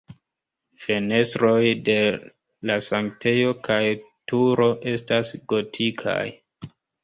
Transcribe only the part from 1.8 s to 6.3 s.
de la sanktejo kaj turo estas gotikaj.